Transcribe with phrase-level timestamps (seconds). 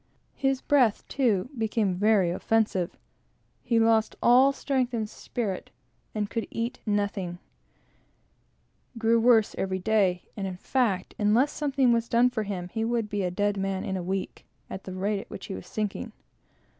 [0.33, 2.97] His breath, too, became very offensive;
[3.61, 5.69] he lost all strength and spirit;
[6.31, 7.37] could eat nothing;
[8.97, 13.21] grew worse every day; and, in fact, unless something was done for him, would be
[13.21, 16.13] a dead man in a week, at the rate at which he was sinking.